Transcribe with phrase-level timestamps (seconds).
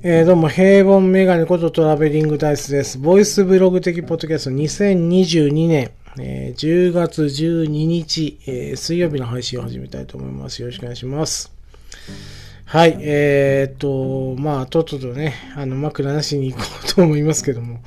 [0.00, 2.98] えー、どうも、平凡メガネことトラベリングダイスです。
[2.98, 5.90] ボイスブログ的ポッドキャスト2022年、
[6.20, 10.62] えー、10月12日、えー、水曜日の配信を始めたいと思います。
[10.62, 11.52] よろしくお願いします。
[12.64, 17.80] はい、えー、っと、まあ、とっととね、あの、枕なしに行こうと思いますけども、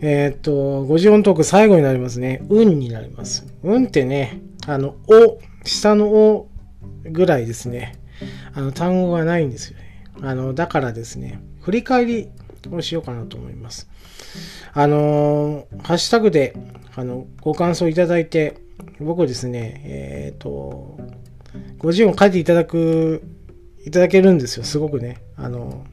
[0.00, 0.50] えー、っと、
[0.86, 2.42] 50音トーク最後になりますね。
[2.48, 3.46] 運になります。
[3.62, 6.48] 運ってね、あの、お、下のお
[7.04, 7.94] ぐらいですね。
[8.54, 9.87] あの、単語がないんですよね。
[10.22, 12.28] あの、だからですね、振り返り
[12.70, 13.88] をしようかなと思います。
[14.74, 16.54] あのハッシュタグで、
[16.94, 18.58] あの、ご感想いただいて、
[19.00, 20.98] 僕ですね、えっ、ー、と、
[21.78, 23.22] ご自由を書いていただく、
[23.86, 25.18] いただけるんですよ、すごくね。
[25.36, 25.84] あの、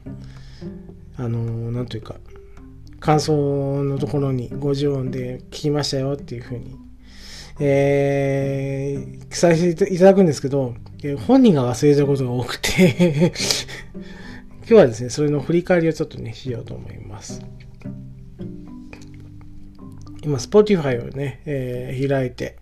[1.16, 2.16] あの、なんというか、
[3.00, 6.76] 感想のところに50音で聞きましたよっていうふうに、
[7.60, 10.74] えー、記載していただくんですけど、
[11.26, 13.32] 本人が忘れてることが多くて
[14.68, 17.40] 今日はですね、それの振り返りをちょっとね、しようと思います。
[20.24, 22.56] 今、Spotify をね、えー、開いて、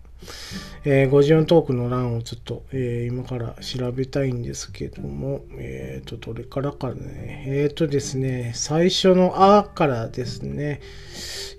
[0.83, 10.81] えー、54トークの欄をちょっと、えー、今から調べたいんですけども、えっ、ー、と、どれからかね、えっ、ー、とですね、最初のあからですね、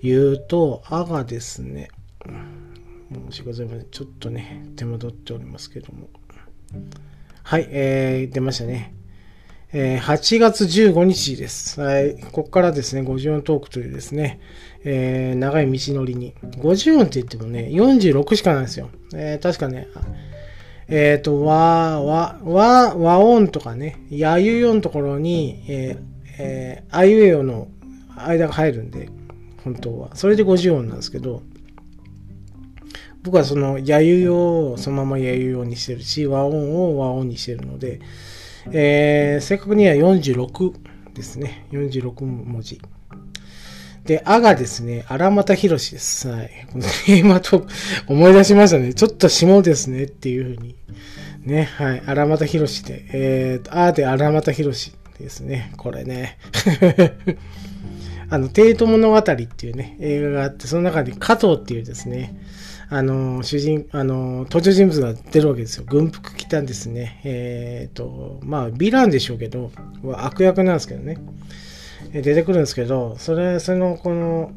[0.01, 1.89] 言うと、あがですね、
[3.11, 3.87] 申し訳ございません。
[3.91, 6.07] ちょっとね、手間取っておりますけども。
[7.43, 8.96] はい、えー、出ましたね。
[9.73, 11.81] えー、8月15日です。
[11.81, 12.17] はい。
[12.31, 14.39] ここからですね、54トークというですね、
[14.85, 16.33] えー、長い道のりに。
[16.41, 18.89] 50音って言ってもね、46しかないんですよ。
[19.13, 19.87] えー、確かね、
[20.87, 25.99] えっ、ー、と、和、和、和、和音とかね、やゆよのところに、えー、
[26.39, 27.67] えー、あいうえおの
[28.15, 29.09] 間が入るんで、
[29.65, 30.15] 本当は。
[30.15, 31.41] それで50音なんですけど、
[33.21, 37.99] 僕はその、やゆよをそのままやゆよにしてるし、和音を和音にしてるので、
[38.71, 40.73] えー、正確には46
[41.13, 41.67] ですね。
[41.71, 42.81] 46文字。
[44.05, 46.29] で、あがですね、荒俣博士です。
[46.29, 46.49] はい。
[46.71, 47.67] この今と
[48.07, 48.93] 思い出しましたね。
[48.93, 50.75] ちょっと下ですねっていうふうに。
[51.43, 52.03] ね、はい。
[52.05, 53.05] 荒俣博士で。
[53.11, 55.73] えー、あで荒俣博士ですね。
[55.77, 56.37] これね。
[58.29, 59.33] あの、帝都物語って
[59.67, 62.35] いうね、映画があって、その中で加藤っていうですね、
[62.89, 65.83] あの、主人、あの、登場人物が出るわけですよ。
[65.87, 67.19] 軍服着たんですね。
[67.25, 69.71] えっ、ー、と、まあ、ヴィランでしょうけど、
[70.13, 71.17] 悪役なんですけどね。
[72.13, 74.51] 出てくるんですけど、それ、その、この、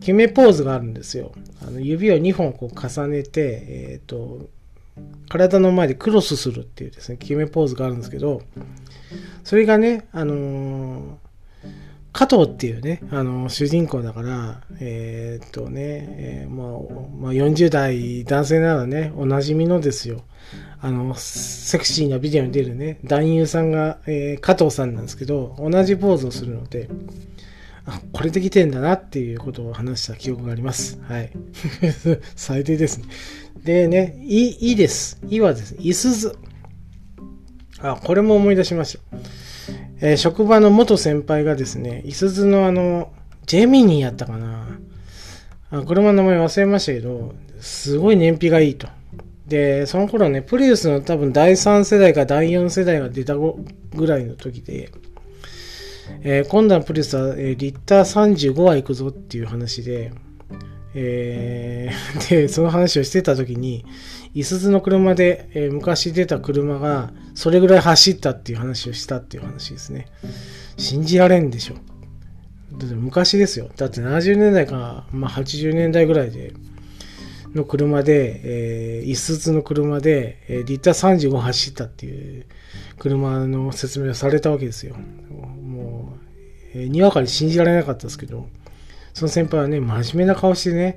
[0.00, 1.32] 決めポーズがあるんですよ。
[1.60, 4.48] あの指を2本こう重ねて、えっ、ー、と、
[5.28, 8.42] 体の前でクロスするっていうですね、決めポーズがあるんですけど、
[9.44, 11.27] それがね、あのー
[12.18, 16.68] 加藤っていうね、あの、主人公だから、えー、っとね、えー、まあ、
[17.16, 20.24] まあ、40代男性ならね、おなじみのですよ。
[20.80, 26.88] あの、セクシーなビデオに出るね、男優さんが、えー、加藤さんなんですけど、同じポーズをするので、
[27.86, 31.00] あ、これできてんだなっていうことを話した記憶があります。
[31.02, 31.30] はい。
[32.34, 33.04] 最低ですね。
[33.62, 35.20] でね、い、いです。
[35.28, 36.36] いはです、いすず。
[37.78, 39.18] あ、これも思い出しました。
[40.00, 43.12] えー、職場の元先輩がですね、いすずのあの、
[43.46, 44.78] ジェミニーやったかな。
[45.70, 48.88] あ車の名前忘れましたけど、すごい燃費がいいと。
[49.46, 54.90] で、その頃ね、プリウスの多分第3世代か第4世代が出たぐらいの時で、
[56.22, 60.12] えー、今度のプリウスは、えー、リッター35は行くぞっていう話で、
[60.94, 63.84] えー、で、その話をしてた時に、
[64.34, 70.06] いすずの車で、えー、昔出た車がそれぐらい走ったっていう話をしたっていう話ですね。
[70.76, 71.74] 信じられんでしょ。
[72.76, 73.70] だって昔ですよ。
[73.76, 76.52] だって70年代か、まあ、80年代ぐらいで、
[77.54, 82.46] の車で、えー、いすずの車で、えー、リッター35走ったっていう
[82.98, 84.96] 車の説明をされたわけですよ。
[84.96, 86.14] も
[86.74, 88.48] う、えー、にわかに信じられなかったですけど、
[89.18, 90.96] その先輩はね、真面目な顔してね、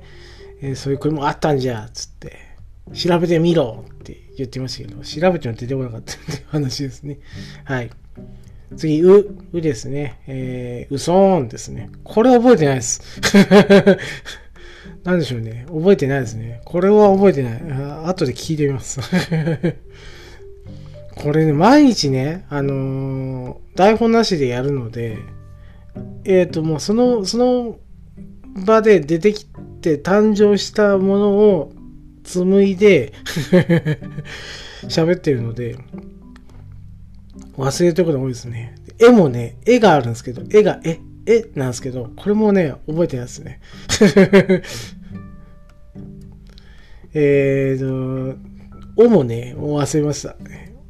[0.60, 2.38] えー、そういう車あったんじゃ、つって、
[2.94, 7.18] 調べてみろって言ってましたけど、調べても出てこなかったっていう話ですね。
[7.64, 7.90] はい。
[8.76, 10.20] 次、う、うですね。
[10.28, 11.90] えー、うそーんですね。
[12.04, 13.02] これ覚えてないです。
[15.02, 15.64] なんでしょうね。
[15.66, 16.60] 覚えてないですね。
[16.64, 17.60] これは覚えてない。
[17.72, 19.00] あ後で聞いてみます。
[21.16, 25.18] これね、毎日ね、あのー、台本なしでやるので、
[26.24, 27.80] えっ、ー、と、もうその、その
[28.54, 29.46] 場で出てき
[29.80, 31.72] て誕生したものを
[32.24, 33.12] 紡いで
[34.84, 35.78] 喋ってるので、
[37.56, 38.74] 忘れてることが多いですね。
[38.98, 43.60] 絵もね、絵があるんですけど、絵が、絵、絵なんですけど、これもね、覚えてないですね。
[47.14, 48.38] えーと、
[48.96, 50.36] おもね、忘れました。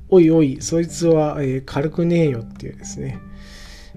[0.09, 3.19] おいおい、そいつは、えー、軽くねえよっていうですね。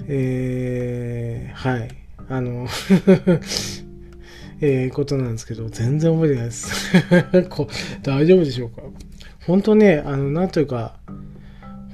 [0.07, 2.04] えー、はい。
[2.29, 2.67] あの
[4.61, 6.71] えー、ことなんですけど、全然覚えてないです
[7.49, 7.67] こ
[8.03, 8.81] 大丈夫でしょうか？
[9.45, 10.97] 本当ね、あの、なんというか、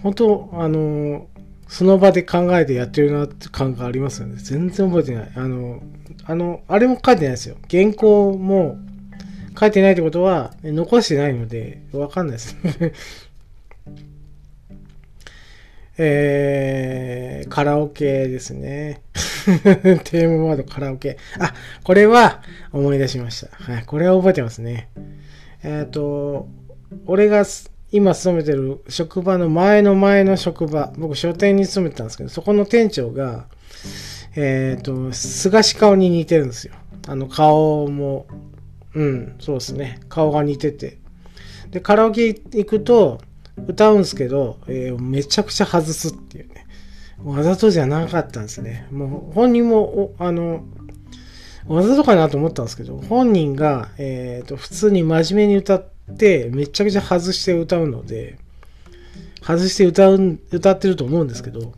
[0.03, 1.27] 本当、あの、
[1.67, 4.35] その場で考えてやってるなって感がありますよね。
[4.37, 5.31] 全然覚えてない。
[5.35, 5.81] あの、
[6.25, 7.55] あの、あれも書いてないですよ。
[7.69, 8.77] 原稿も
[9.59, 12.57] 書いてないってことは、残してないので、わかんないです。
[15.97, 19.01] えー、カラオケですね。
[20.03, 21.17] テーマワードカラオケ。
[21.39, 21.53] あ、
[21.83, 22.41] これは
[22.71, 23.49] 思い出しました。
[23.55, 24.89] はい、これは覚えてますね。
[25.63, 26.47] えっ、ー、と、
[27.05, 27.45] 俺が
[27.91, 33.47] 今勤めてる職場の前の前の職場、僕書店に勤めてたんですけど、そこの店長が、
[34.35, 36.73] えっ、ー、と、菅氏顔に似てるんですよ。
[37.07, 38.27] あの顔も、
[38.93, 39.99] うん、そうですね。
[40.07, 40.99] 顔が似てて。
[41.71, 43.19] で、カラオケ行くと、
[43.67, 46.65] 歌うんすけど、えー、めちゃくちゃ外すっていうね。
[47.23, 48.87] わざとじゃなかったんですね。
[48.91, 50.65] もう本人も、あの、
[51.67, 55.85] わざとかなと思ったんですけど、本人が、えっ、ー、と、普通に真面目に歌っ
[56.17, 58.39] て、めちゃくちゃ外して歌うので、
[59.41, 61.73] 外して歌う、歌ってると思うんですけど、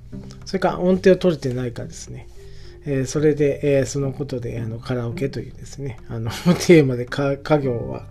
[0.46, 2.28] それか音程を取れてないかですね。
[2.86, 6.32] えー、それで、えー、そのことで、あの、カラオケというですね、あの、
[6.66, 8.08] テーマで家業は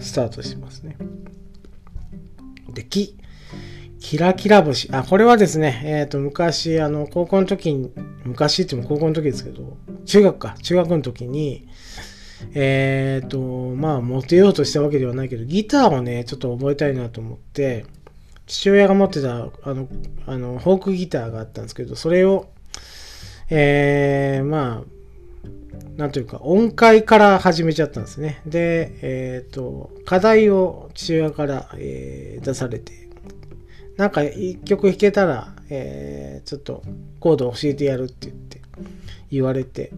[0.00, 0.96] スタートしますね。
[2.72, 3.16] で、き、
[4.00, 4.88] キラキラ星。
[4.92, 7.92] あ、これはですね、えっ、ー、と、昔、あの、高校の時に、
[8.24, 11.66] 昔って言っても高校の時ですけど、中学か、中学の時に、
[12.54, 13.40] えっ、ー、と、
[13.76, 17.86] まあ、モテようとしたわけではないけど、ギターをね、ちょっと覚えたいなと思って、
[18.46, 19.88] 父親が持ってた、あの、
[20.26, 22.48] あの、フォークギターがあったんですけど、それを、
[23.50, 24.95] えー、まあ、
[25.96, 28.42] なんというか、音階から始めちゃったんですね。
[28.46, 32.92] で、えっ、ー、と、課題を父親から、えー、出されて、
[33.96, 36.82] なんか一曲弾けたら、えー、ちょっと
[37.18, 38.60] コード教えてやるって言って、
[39.30, 39.92] 言われて、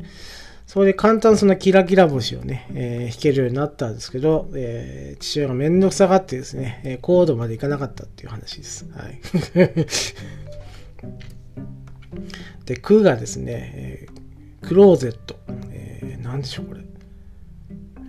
[0.69, 8.87] それで簡単そのキラキラ星をね、えー、弾けるようになったんですけど、えー、父親がめんどくさがってですね、えコードまでいかなかったっていう話です。
[8.93, 9.21] はい。
[12.67, 14.18] で、空がですね、え
[14.62, 15.37] クローゼット。
[15.70, 16.81] えー、なんでしょう、これ。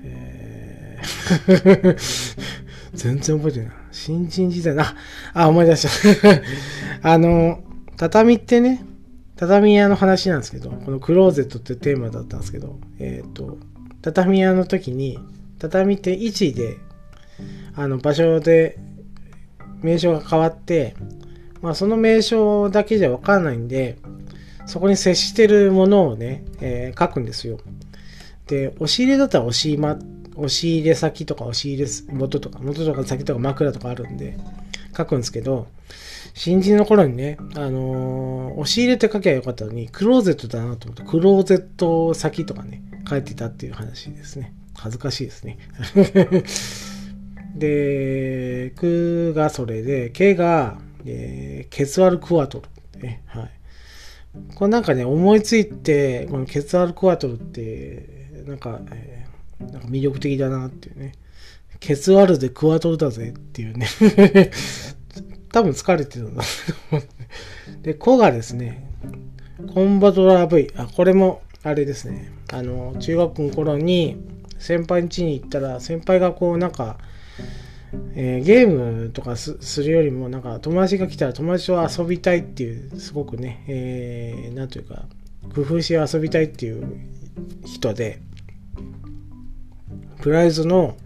[0.03, 2.39] えー
[2.93, 3.71] 全然覚えてない。
[3.91, 4.95] 新人時代な、
[5.33, 6.41] あ、思い出した。
[7.13, 7.63] あの、
[7.97, 8.83] 畳ってね、
[9.35, 13.57] 畳屋の話なんですけど、このクローゼットってテーマだったんですけど、えっ、ー、と、
[14.01, 15.19] 畳屋の時に、
[15.59, 16.77] 畳って位置で、
[17.75, 18.77] あの、場所で
[19.81, 20.95] 名称が変わって、
[21.61, 23.97] まあ、その名称だけじゃわかんないんで、
[24.69, 27.59] そこに接してるものをね、えー、書くんですよ。
[28.45, 29.97] で、押し入れだったら押し間
[30.35, 34.37] 押し入れ先とか押し入れ元とか、元とか先とか枕とかあるんで、
[34.95, 35.67] 書くんですけど、
[36.35, 44.53] 新人の頃にね、あのー、押し入れって書きゃよかったのに、クローゼットだなと思って、クローゼット先とかね、書いてたっていう話ですね。
[44.75, 45.57] 恥ずかしいですね。
[47.57, 52.61] で、くがそれで、けが、えー、ケツアルクワト
[52.93, 53.01] ル。
[53.01, 53.58] ね、はい。
[54.55, 59.29] これなんかね、思いついて、このケツアルクワトルって、なんか、えー
[59.59, 61.13] なんか魅力的だなっていうね。
[61.79, 63.87] ケツワルでクワトルだぜっていうね
[65.49, 66.43] 多分疲れてるんだ
[67.81, 68.89] で、コがですね、
[69.73, 70.71] コンバトラー V。
[70.75, 72.31] あ、これも、あれですね。
[72.51, 74.17] あの、中学の頃に、
[74.59, 76.97] 先輩ん家に行ったら、先輩がこう、なんか、
[78.15, 85.05] えー、ゲームとかするよりも、なんか、友達が来たら友達と遊びたいっていう、すごくね、えー、というか、
[85.55, 86.99] 工夫して遊びたいっていう
[87.65, 88.19] 人で、
[90.21, 90.97] プライズの、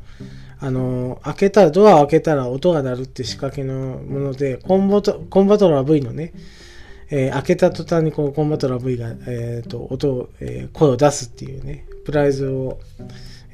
[0.59, 6.33] あの、開けた、ドアを開けたら音が鳴るって仕掛けのもので、コンバトコンバトラー V のね、
[7.09, 12.79] えー、開けた途端にこうコンバトラー V が、えーと、音を、えー、声を出すっていうね、プライズを、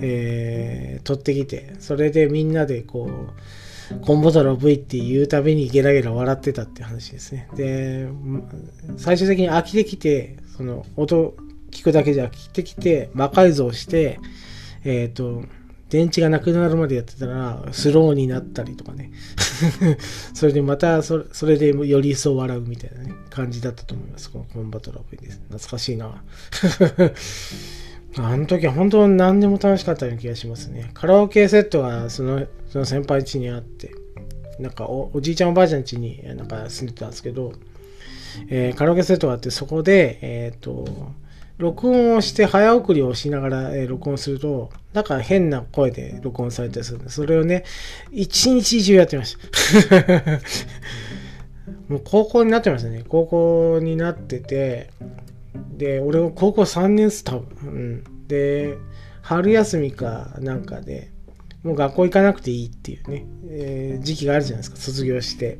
[0.01, 7.49] えー、取ってきて、それでみんなでこう、コンバトラー V って言うたびにゲラゲラ笑ってたって話ですね。
[7.55, 8.07] で、
[8.97, 11.35] 最終的に飽きてきて、その音
[11.71, 14.19] 聞くだけじゃ飽きてきて、魔改造して、
[14.83, 15.43] えっ、ー、と、
[15.89, 19.11] 電池がなくなるまでやってたら、スローになったりとかね。
[20.35, 24.29] それでまたそれ、それでより一層笑うみたいなね、感じだったと思います。
[24.29, 25.41] このコンバトラブです。
[25.49, 26.23] 懐かしいな。
[28.17, 30.89] あの時は本当に何でも楽しかったような気がしますね。
[30.93, 33.91] カラオケセットがそのその先輩家にあって、
[34.59, 37.53] なんかおおじいちゃんおばあちゃん家になんか住んでたんですけど、
[38.49, 40.85] えー、カラオケセットがあってそこで、えっ、ー、と、
[41.57, 47.65] 録音をして早送りをしながら、えー、録音すると、なんか変な声で録音されたりするんで、それをね、
[48.11, 49.37] 一日中やってまし
[49.89, 50.39] た。
[51.87, 53.03] もう高校になってましたね。
[53.07, 54.89] 高校になってて、
[55.77, 57.47] で、俺も高校3年っす、多分。
[57.63, 58.27] うん。
[58.27, 58.77] で、
[59.21, 61.11] 春休みかなんかで、
[61.63, 65.59] もう学校行かなくていいっていうね、えー、時期があるじゃないですか、卒業して。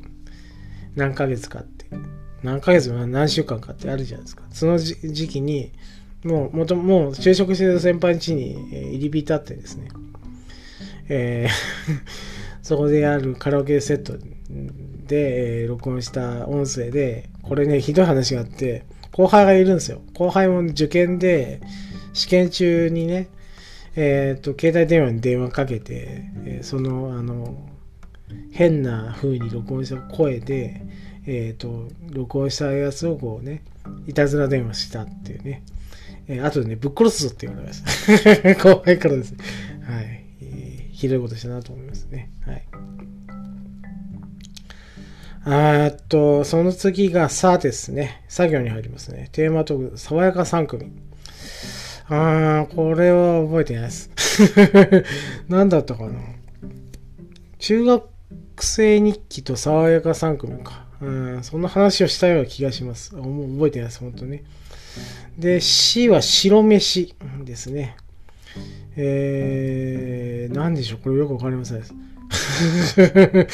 [0.96, 1.86] 何ヶ月かって。
[2.44, 4.44] 何ヶ月も何週間かってあるじゃないですか。
[4.52, 4.96] その時
[5.28, 5.72] 期に、
[6.24, 9.90] もう、もともう就職してる先輩ん家に入り浸ってですね、
[11.10, 11.50] えー
[12.62, 14.14] そこであるカラオケセット
[15.08, 20.02] で、録音した音声で、これね、ひどい話があって、後輩がいるんですよ。
[20.14, 21.62] 後輩も受験で、
[22.14, 23.30] 試験中にね、
[23.96, 27.68] えっ、ー、と、携帯電話に電話かけて、えー、その、あの、
[28.52, 30.82] 変な風に録音した声で、
[31.26, 33.64] えっ、ー、と、録音したやつをこうね、
[34.08, 35.64] いたずら電話したっていうね。
[36.28, 37.84] えー、あとでね、ぶっ殺すぞって言われまし
[38.54, 38.56] た。
[38.64, 39.38] 後輩からですね。
[39.84, 40.20] はい。
[41.00, 42.30] ひどいことしたなと思いますね。
[42.46, 42.68] はい。
[45.46, 48.24] あっと、その次がさですね。
[48.28, 49.30] 作業に入りますね。
[49.32, 50.92] テーマトーク、爽やか3組。
[52.08, 54.10] あー、これは覚えてないです。
[55.48, 56.20] 何だったかな。
[57.58, 58.10] 中学
[58.60, 60.88] 生日記と爽やか3組か。
[61.02, 63.16] うん、そんな話をしたような気がします。
[63.16, 64.44] もう覚えてないです、本当ね。
[65.38, 67.16] で、C は白飯
[67.46, 67.96] ですね。
[68.98, 71.00] えー、何でしょう？
[71.00, 71.84] これよくわかりません。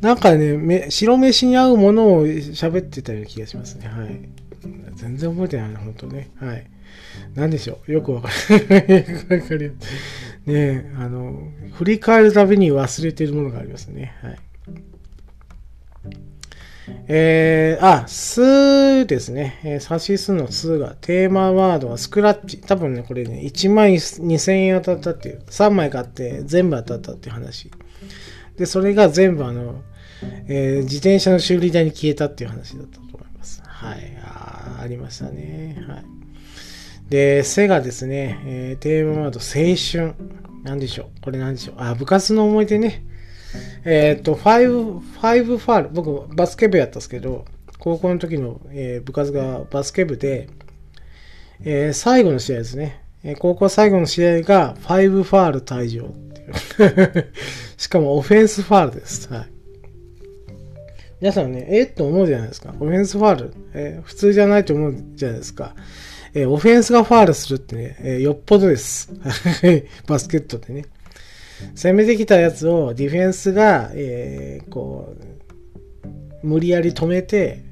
[0.00, 3.86] なんかね、白飯に合うものを喋ってたような気がしますね。
[3.88, 4.20] はい。
[4.96, 6.30] 全然覚えてないな、本当ね。
[6.36, 6.66] はい。
[7.34, 8.34] 何でしょうよくわかる。
[9.40, 9.76] わかる。
[10.46, 14.14] ねあの、振り返るたびに忘れてるものがありますね。
[14.22, 14.38] はい。
[17.08, 19.60] えー、あ、すですね。
[19.64, 22.60] えー、サシスのすが、テーマワードはスクラッチ。
[22.60, 27.70] 多分ね、これね、1万2000円当たったっていう、3枚買って全部当たったっていう話。
[28.56, 29.82] で、それが全部あの、
[30.46, 33.62] えー、自転車の修理代に消えたっていう話だったと思います。
[33.64, 34.16] はい。
[34.22, 35.82] あありましたね。
[35.88, 36.04] はい。
[37.08, 40.44] で、背がですね、えー、テーマワード青春。
[40.64, 43.04] なんでしょうこれなんでしょうあ、部活の思い出ね。
[43.84, 45.00] えっ、ー、と、ファイブ、
[45.58, 45.88] ファール。
[45.90, 47.44] 僕、バスケ部やったんですけど、
[47.78, 50.48] 高校の時の、えー、部活がバスケ部で、
[51.64, 53.04] えー、最後の試合ですね。
[53.24, 57.32] え高校最後の試合がファイブファール退場っていう。
[57.78, 59.32] しかもオフェンスファールです。
[59.32, 59.46] はい。
[61.22, 62.74] 皆さんね、えっと思うじゃないですか。
[62.78, 63.54] オフェンスファール。
[63.72, 65.74] え普通じゃないと思うじゃないですか。
[66.34, 69.10] えオフェンスがファールするってね、えよっぽどです。
[70.06, 70.84] バスケットでね。
[71.74, 75.14] 攻めてきたやつをディフェンスが、えー、こ
[76.42, 77.64] う、無理やり止めて、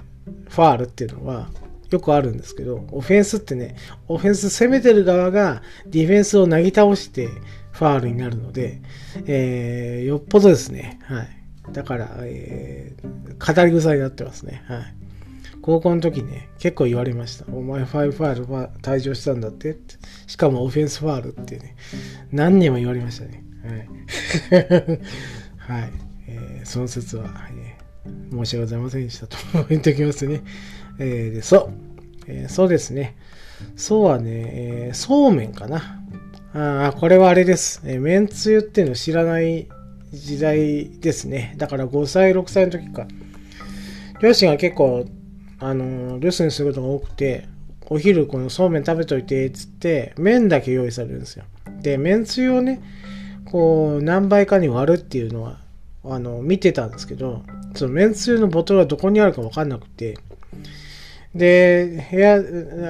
[0.49, 1.49] ファールっていうのは、
[1.91, 3.77] よくあるんですけど、オフェンスってね、
[4.09, 7.29] オフェンス攻めてる側がディフェンスをなぎ倒して
[7.73, 8.81] ファールになるので、
[9.27, 10.99] えー、よっぽどですね。
[11.05, 11.29] はい。
[11.73, 14.65] だから、えー、語り草になってますね。
[14.67, 14.95] はい。
[15.61, 17.45] 高校の時ね、結構言われました。
[17.53, 19.79] お前ファイブファールは退場したんだって。
[20.27, 21.77] しかもオフェンスファールってね、
[22.33, 23.41] 何人も言われましたね。
[23.64, 23.88] はい。
[25.59, 25.92] はい。
[26.28, 29.37] えー、その説は、えー、申し訳ございませんでしたと
[29.69, 30.42] 言っておきますね。
[30.99, 31.71] えー、で、そう。
[32.26, 33.16] えー、そうですね。
[33.76, 36.00] そうはね、えー、そうめんかな。
[36.54, 37.83] ああ、これはあれです。
[37.85, 39.69] えー、めんつゆっていうの知らない
[40.12, 41.54] 時代ですね。
[41.57, 43.07] だから5歳、6歳の時か。
[44.21, 45.07] 両親が結構、
[45.59, 47.47] あのー、留守にすることが多くて、
[47.88, 51.45] お昼このそうめん食べといて、つって、麺だけ用意されるんですよ。
[51.83, 52.81] で、めんつゆをね、
[53.52, 55.59] こう、何倍かに割るっていうのは、
[56.04, 57.42] あの、見てたんですけど、
[57.75, 60.16] そのめんつゆのボトルはどこにあるかわかんなくて、
[61.35, 62.37] で、部屋、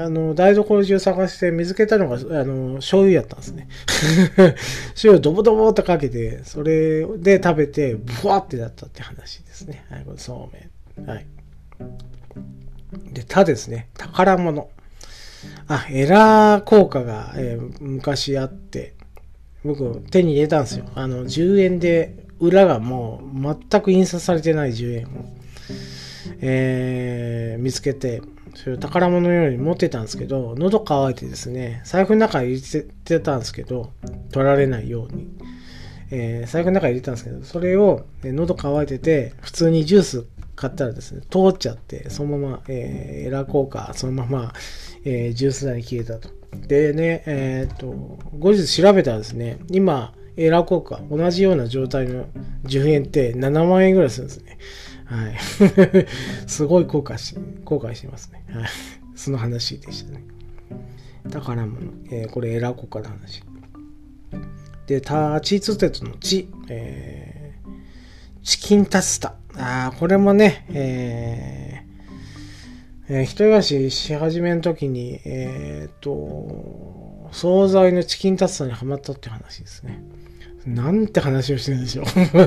[0.05, 3.69] あの、台所中探して見つけたのが、あの、醤油やったんですね。
[4.95, 9.85] 醤油ドボドボってかけて、それで食べて、ブワってなったって話ですね。
[9.91, 10.49] はい、これそ
[10.97, 11.09] うめん。
[11.09, 11.27] はい。
[13.13, 13.89] で、他ですね。
[13.99, 14.71] 宝物。
[15.67, 18.95] あ、エラー効果が、えー、昔あって、
[19.65, 20.87] 僕手に入れたんですよ。
[20.95, 25.09] あの、10円で、裏がもう全く印刷されてない10円を、
[26.41, 28.21] えー、見つけて、
[28.55, 33.93] それを宝物のように持ってたんですけど、喉乾いてですね、財布の中に入れてたんですけど、
[34.33, 35.29] 取られないように。
[36.11, 40.27] えー、財布の中に入れたんですけど、それを、え喉乾いてて、普通にジュース
[40.57, 44.53] 買ったらですね、通っちゃって、そのまま、えー、エラー効果、そのまま、
[45.05, 46.42] えー、ジュース代に消えたと。
[46.53, 47.87] でね、えっ、と、
[48.39, 52.27] 後日調べたらですね、今、エラー効果、同じような状態の
[52.65, 54.59] 10円って7万円ぐらいするんですね。
[55.05, 55.37] はい。
[56.49, 58.45] すごい後悔し、後悔してますね。
[58.49, 58.69] はい。
[59.15, 60.25] その話でしたね。
[61.31, 61.93] 宝物。
[62.11, 63.43] えー、これエラー効果の話。
[64.87, 69.35] で、タチーツテツのチ、えー、チキンタスタ。
[69.55, 71.72] ああこれもね、えー、
[73.13, 80.03] えー、一人暮らしし始めの時に、えっ、と、惣菜のチキンタツタにハマったって話ですね。
[80.65, 82.07] なんて話をしてるんでしょう。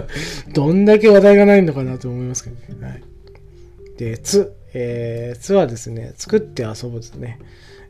[0.53, 2.87] どんだけ話題がないのかなと思いますけどね。
[2.87, 3.03] はい。
[3.97, 7.37] で、つ、えー、つはですね、作って遊ぶですね。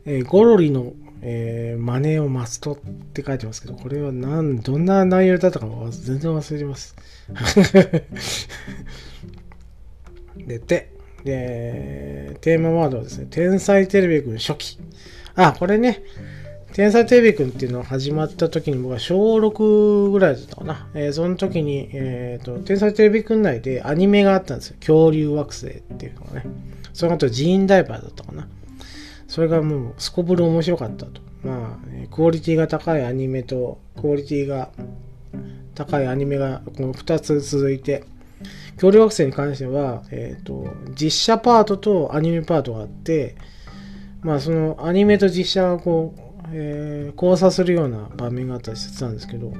[0.04, 0.92] えー、ゴロリの、
[1.22, 2.76] えー、マネーをマストっ
[3.14, 6.94] て書いてますけど、これはなん、どんな内容だったか全然忘れてます。
[10.46, 10.95] で、て、
[11.26, 14.78] で、テーマワードはですね、天才テレビくん初期。
[15.34, 16.02] あ、これね、
[16.72, 20.88] 天才テレビくんっていうのが始まった時に僕は小6ぐらいだったかな。
[20.94, 24.76] えー、その時に、えっ、ー、と、天才テレビくん内でアニメがあったんですよ。
[24.80, 26.46] 恐竜惑星っていうのがね。
[26.94, 28.48] その後、ジーンダイバーだったかな。
[29.28, 31.20] それがもう、すこぶる面白かったと。
[31.42, 34.70] まあ、クオリティが高いアニメと、クオリティが
[35.74, 38.04] 高いアニメがこの2つ続いて、
[38.76, 43.36] 恐竜惑星に関しては、えっ、ー、と、実写パートとアニメパートがあって、
[44.22, 46.20] まあ、そのアニメと実写がこう、
[46.52, 49.52] えー、交差するような場面があったりしてたんですけど、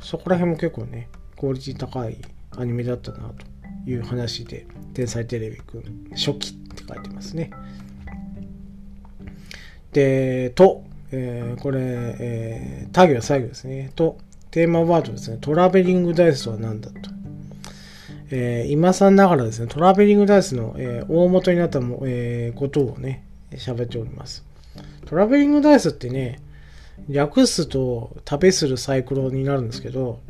[0.00, 2.18] そこら辺も結構ね、クオリティ高い
[2.56, 7.50] アニメだったなという話で、天才テレビくん初期って書いてますね。
[9.92, 13.92] で、と、えー、これ、えー、タ行最後ですね。
[13.94, 14.18] と、
[14.50, 15.38] テーマワードですね。
[15.40, 17.21] トラベリングダイスとは何だと。
[18.34, 24.44] えー、今さんながらですね、トラベリングダイスの、えー、大元になったも、えー、ことをね、喋っております。
[25.04, 26.40] トラベリングダイスってね、
[27.10, 30.20] 略すと旅するサイクロになるんですけど、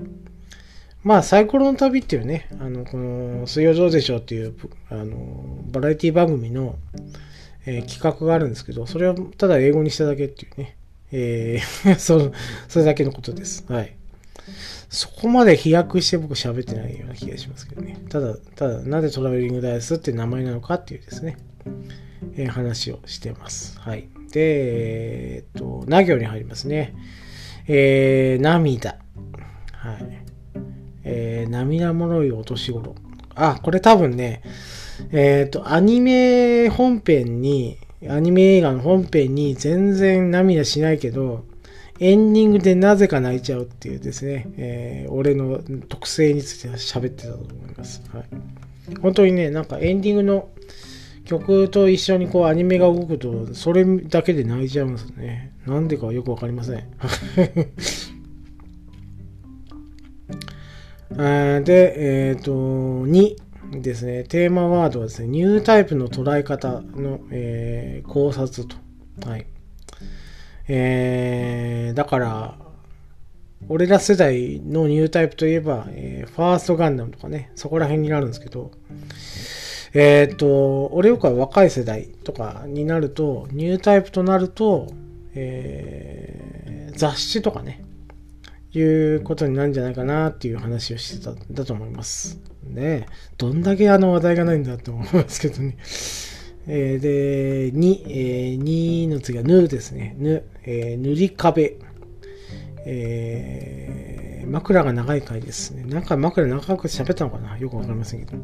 [1.04, 4.54] まあ、サイコロの旅っていうね、あの、この、水曜どうでしょうっていう、
[4.88, 6.76] あの、バラエティ番組の、
[7.66, 10.76] えー、企画があるんですけど、それをただ英語にしただけっていうね、
[11.12, 12.32] えー そ、
[12.68, 13.64] それだけのことです。
[13.68, 13.94] はい。
[14.88, 17.99] そこまで飛躍して僕喋ってないような気がしますけどね。
[18.08, 21.38] ただ、ただ、なぜトラベリングダイスって名前なのかっていうですね、
[22.36, 23.78] えー、話をしてます。
[23.80, 24.08] はい。
[24.32, 26.95] で、えっと、な行に入りますね。
[27.67, 28.99] えー、涙。
[29.73, 30.23] はい。
[31.04, 32.95] えー、涙もろいお年頃。
[33.34, 34.43] あ、これ多分ね、
[35.10, 41.45] えっ、と、アニメ本編に、アニメ映画の本編に全然涙しないけど、
[42.02, 48.02] エンディングでなぜか泣いちゃうっていうですね、えー、俺の特性について喋ってたと思います。
[48.12, 48.25] はい。
[49.00, 50.49] 本当にね、なんかエンディングの
[51.25, 55.52] 曲と一緒にこうアニメが動くと、それだけで泣いちゃうんですね。
[55.65, 56.84] なんでかよくわかりません。
[61.65, 62.52] で、えっ、ー、と、
[63.06, 63.36] 2
[63.80, 64.25] ですね。
[64.25, 68.76] テーマワードはですね、ニュータイプの捉え方の、えー、考察と。
[69.28, 69.47] はい。
[70.68, 72.58] えー、だから、
[73.68, 78.70] 俺ら世代のニュータイプといえば、えー、ファーストガンダムとかね、そこら辺になるんですけど、
[79.94, 84.88] えっ、と、俺よくは若い世代とかになると、ニュータイプとなると、
[85.34, 87.84] えー、雑誌とかね、
[88.72, 92.40] いうことになるんじゃないかなっていう話をしてたん、だと思います。
[92.64, 95.76] ねどんだけあの話題がないんだと思いますけどね。
[96.66, 100.16] えー、で、2、えー、2の次はぬですね。
[100.18, 101.76] ぬ、えー、塗り壁。
[102.84, 105.84] えー、枕が長い回ですね。
[105.84, 107.56] なんか枕長く喋ったのかな？
[107.58, 108.38] よくわかりませんけど。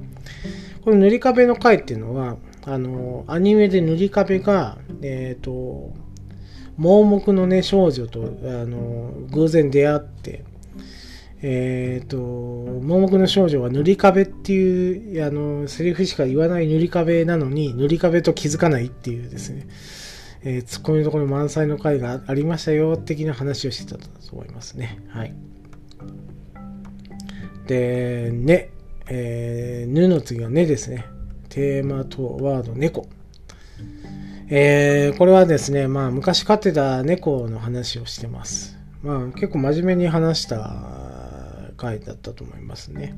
[0.84, 5.92] この塗り壁の回っていうのは、あの、アニメで塗り壁が、えっ、ー、と、
[6.76, 10.44] 盲目のね、少女と、あの、偶然出会って、
[11.42, 19.66] えっ、ー、と、盲目の少女は塗り壁っていう、あの、セリフしか言わない塗り壁なのに、塗り壁と気づかないっていうですね、
[20.44, 24.98] えー、ツッコミのところ満載の回がありましたよ、的な話をしてたと思いますね。
[25.08, 25.34] はい。
[27.66, 28.70] で、ね、
[29.08, 31.06] えー、ぬの次はねですね。
[31.48, 33.08] テーマとワード猫。
[34.50, 38.78] えー、これはですね、まあ昔飼ってた猫の話をしてます。
[39.02, 43.14] まあ結構真面目に話した回だったと思いますね。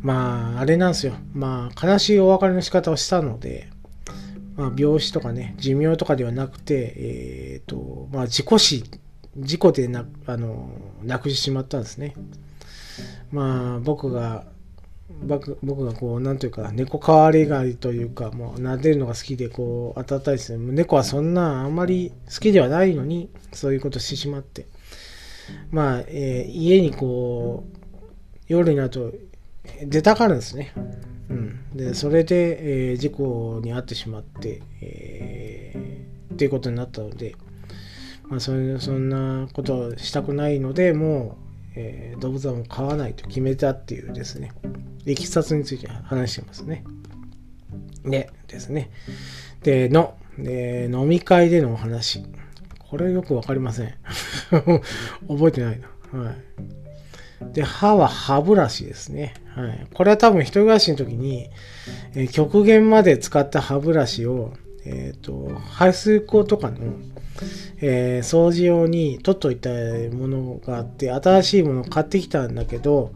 [0.00, 1.14] まああれなんですよ。
[1.32, 3.68] まあ悲しいお別れの仕方をしたので、
[4.56, 8.84] まあ、病死とかね、寿命とかではなくて、えっ、ー、と、まあ、事故死、
[9.36, 10.70] 事故でな、あの、
[11.02, 12.14] 亡くしてしまったんですね。
[13.32, 14.46] まあ、僕が、
[15.62, 24.66] 僕がこう、なんというか、猫かわりがりというか、もう、撫でるのが好きで、こう、当たったりして、猫はそんな、あんまり好きではないのに、そういうことしてしまって。
[25.70, 27.78] まあ、えー、家にこう、
[28.46, 29.12] 夜になると、
[29.84, 30.72] 出たがるんですね。
[31.30, 37.34] うん、でそれで、えー、事故に遭ってしまって、えー、っていうことになったので、
[38.28, 44.52] まあ、そそんなことをしたくないのでもう、えー、動物はもう飼わないと決めたっていうですね
[45.06, 46.84] いきさつについて話してますね。
[48.04, 48.90] で、ですね。
[49.62, 52.24] で、の、で飲み会でのお話。
[52.78, 53.94] これよくわかりません。
[55.28, 55.80] 覚えてない
[56.12, 56.18] な。
[56.18, 56.36] はい。
[57.52, 59.34] で、歯は歯ブラシですね。
[59.54, 59.86] はい。
[59.92, 61.48] これは多分一人暮らしの時に、
[62.14, 64.52] えー、極限まで使った歯ブラシを、
[64.84, 66.78] えっ、ー、と、排水口とかの、
[67.80, 73.12] えー、掃除用に取っといたものがあって、新しいものを買ってきたんだけど、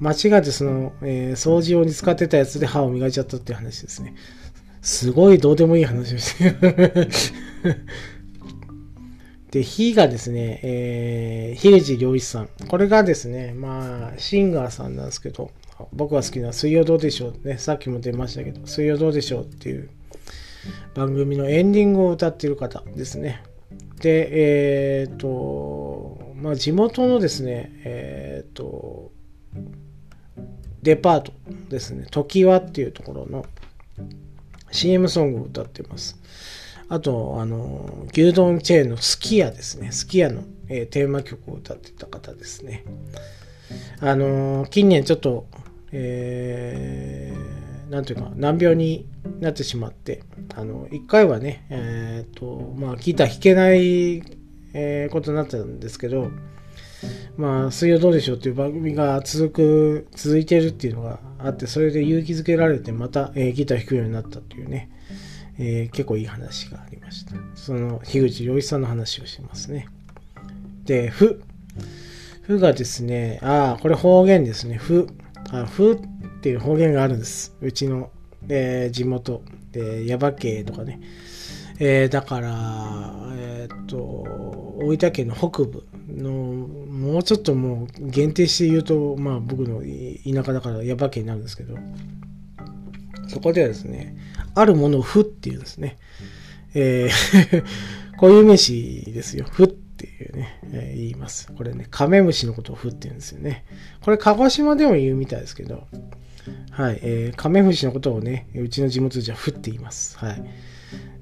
[0.00, 4.14] 間違ってその、えー、掃除用に使ってたやつで歯を磨いちゃったっていう話ですね。
[4.80, 6.58] すごいどうでもいい話ですね。
[9.52, 12.48] で、火がですね、えー、樋口良一さん。
[12.68, 15.50] これがですね、まあ、シンガーさんなんですけど、
[15.92, 19.90] 僕が好きな水曜どうでしょうね、さっきも出ましたけど、水曜どうでしょうっていう
[20.94, 23.42] 番組のエンディングを歌っている方ですね。
[24.00, 29.12] で、えっ、ー、と、まあ、地元のですね、えっ、ー、と、
[30.82, 31.32] デパート
[31.68, 33.44] ですね、時和っていうところの
[34.70, 36.21] CM ソングを歌ってます。
[36.92, 39.92] あと、あの、牛丼チェーンのすき家ですね。
[39.92, 42.84] すき家の、えー、テーマ曲を歌ってた方ですね。
[44.00, 45.46] あの、近年ちょっと、
[45.90, 49.06] えー、なんていうか、難病に
[49.40, 50.22] なってしまって、
[50.54, 54.22] あの、一回はね、えっ、ー、と、まあ、ギター弾けない、
[54.74, 56.30] えー、ことになったんですけど、
[57.38, 64.90] まあ、水曜どうでしょうっていう番組が続く、続いてるっていうのがあって、それで勇気づけられて、また、えー、ギター弾くようになったっていうね、
[65.64, 67.34] えー、結構いい話がありました。
[67.54, 69.86] その、樋口良一さんの話をしますね。
[70.84, 71.40] で、ふ。
[72.42, 74.74] ふがですね、ああ、これ方言ですね。
[74.74, 75.06] ふ。
[75.52, 75.98] あ、ふっ
[76.40, 77.54] ていう方言があるんです。
[77.60, 78.10] うちの、
[78.48, 79.42] えー、地元。
[79.70, 81.00] で、耶馬渓とかね。
[81.78, 91.76] えー、だから、えっ、と、大分県の北部の、もうちょっともう限定して言うと、まあ僕の田舎だから耶馬渓になるんですけど、
[93.28, 94.16] そこではですね、
[94.54, 95.98] あるものをふっていうんですね。
[96.74, 97.64] えー
[98.22, 99.44] こういう飯ですよ。
[99.50, 101.50] ふっていうね、えー、言います。
[101.52, 103.64] これね、カメムシのことをふって言うんですよね。
[104.00, 105.88] これ鹿児島でも言うみたいですけど、
[106.70, 110.16] はい、えー、カメムシのことをね、うちの地元じゃふって言います。
[110.18, 110.44] はい。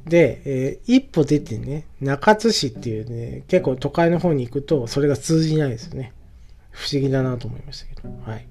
[0.06, 6.12] で、えー、一歩出てね、中津市っていうね、結構都会の方に行くと、それが通じないですよね。
[6.70, 8.46] 不思議だなと思いましたけど、はい。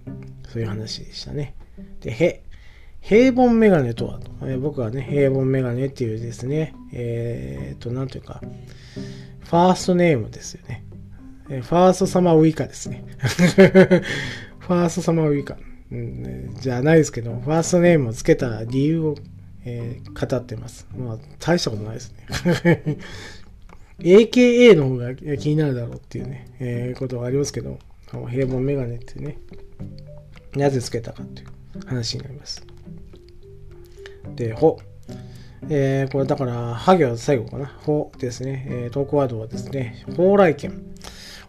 [0.51, 1.53] そういう話でしたね。
[2.01, 2.41] で、へ、
[3.01, 8.41] 平凡メガネとはと、えー、僕はね、平凡メガネっていうですね、えー、と、なんというか、
[9.41, 10.83] ファーストネームですよね。
[11.49, 13.03] えー、ファーストサマーウイカですね。
[13.19, 15.57] ファーストサマーウイカ、
[15.91, 16.55] うん。
[16.59, 19.15] じゃないですけど、ファーストネームをつけた理由を、
[19.65, 20.87] えー、語ってます。
[20.95, 22.97] まあ、大したことないですね。
[23.99, 27.79] AKA の方が気になるだろうっていうね、えー、ことがありますけど、
[28.29, 29.37] 平凡メガネってね、
[30.55, 31.47] なぜつけたかっていう
[31.85, 32.65] 話になります。
[34.35, 34.79] で、ほ。
[35.69, 37.67] えー、これだから、ハ行最後かな。
[37.67, 38.65] ほですね。
[38.69, 40.83] えー、トークワードはですね、蓬莱県。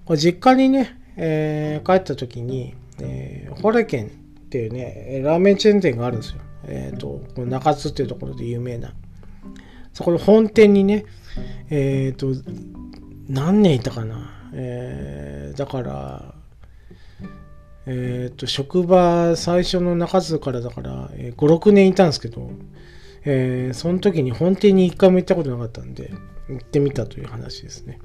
[0.05, 6.41] これ実家にね、えー、帰った時に、えー、蓬莱県っていうね、ラーメンチェーン店があるんですよ。
[6.65, 8.93] えっ、ー、と、中津っていうところで有名な。
[9.93, 11.05] そこの本店にね、
[11.71, 12.35] えっ、ー、と、
[13.29, 14.51] 何年いたかな。
[14.53, 16.35] えー、だから、
[17.93, 22.49] えっ、ー、と、職場最初の中津からだから、え、5、6年いたんですけど、
[23.25, 26.13] えー、その時に本店に一回も行ったことなかったんで、
[26.49, 27.99] 行ってみたという話ですね。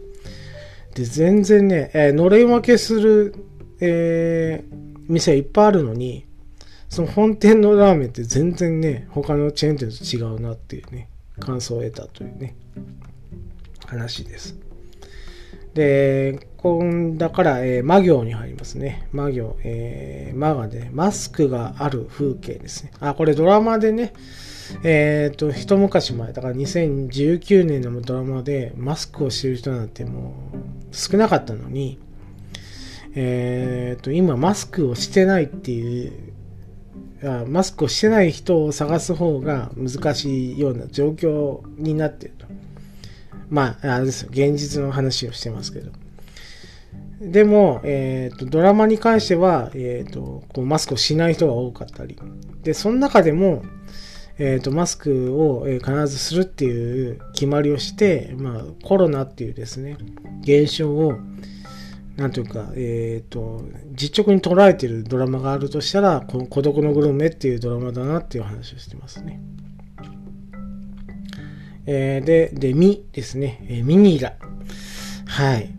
[0.95, 3.35] で、全然ね、えー、のれん分けする、
[3.79, 4.75] えー、
[5.07, 6.25] 店いっぱいあるのに、
[6.89, 12.55] その本店のラーメンって全然ね、他のチェーン店と違うなっていうね、感想を得たというね、
[13.85, 14.55] 話です。
[15.75, 19.07] で、今だから、えー、魔行に入りますね。
[19.11, 22.91] 魔行、えー、魔がね、マスクがある風景ですね。
[22.99, 24.13] あ、これドラマでね、
[24.83, 30.33] えっ、ー、と、一昔前、だから2019年のドラマでマスクをしてる人なんても
[30.91, 31.99] う少なかったのに、
[33.13, 36.13] えっ、ー、と、今マスクをしてないっていう、
[37.47, 42.47] マスクをしてない人を探す方が難しいような状況になっていると。
[43.51, 44.29] まあ、あれですよ。
[44.31, 45.91] 現実の話をしてますけど。
[47.19, 52.17] でも、え、ー、と、ドラマに関しては、え、ー、と、こうマスクをしない人が多かったり。
[52.63, 53.63] で、その中でも、
[54.37, 59.97] え、ー、と、マスクを、え必ずするっていう決まりをして、まあ、コロナっていうですね、
[60.41, 61.13] 現象を、
[62.17, 63.61] なんというか、えっ、と、
[63.93, 69.39] 実直に捉えてるドラマがあるとしたら、この孤独のグルメっていうドラマだなっていう話をしてますね。
[71.85, 73.65] えー、で、で、ミですね。
[73.69, 74.33] えー、ミニーラ。
[75.25, 75.69] はい。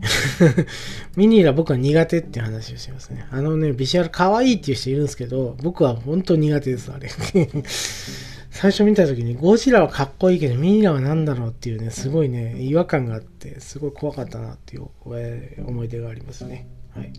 [1.16, 3.26] ミニーラ僕は苦手っていう話をしてますね。
[3.30, 7.08] あのね、ビジュアル可愛いっていう人いるんですけど、僕は本当苦手です、あれ。
[8.50, 16.66] 最初見た時にゴジラはかっこいいけどミニラは何だろうっていうね、すごいね、違和感があって、すごい怖かったなっていう思い出がありますね。
[16.94, 17.12] はい。